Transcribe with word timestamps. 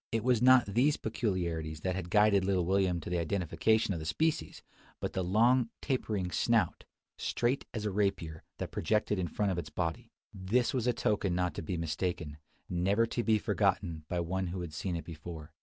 It 0.11 0.23
was 0.23 0.41
not 0.41 0.65
these 0.65 0.97
peculiarities 0.97 1.81
that 1.81 1.93
had 1.95 2.09
guided 2.09 2.43
little 2.43 2.65
William 2.65 2.99
to 3.01 3.09
the 3.11 3.19
identification 3.19 3.93
of 3.93 3.99
the 3.99 4.05
species; 4.07 4.63
but 4.99 5.13
the 5.13 5.23
long, 5.23 5.69
tapering 5.79 6.31
snout, 6.31 6.85
straight 7.19 7.65
as 7.71 7.85
a 7.85 7.91
rapier, 7.91 8.41
that 8.57 8.71
projected 8.71 9.19
in 9.19 9.27
front 9.27 9.51
of 9.51 9.59
its 9.59 9.69
body. 9.69 10.11
This 10.33 10.73
was 10.73 10.87
a 10.87 10.91
token 10.93 11.35
not 11.35 11.53
to 11.53 11.61
be 11.61 11.77
mistaken, 11.77 12.37
never 12.67 13.05
to 13.05 13.23
be 13.23 13.37
forgotten 13.37 14.03
by 14.09 14.21
one 14.21 14.47
who 14.47 14.61
had 14.61 14.73
seen 14.73 14.95
it 14.95 15.05
before. 15.05 15.51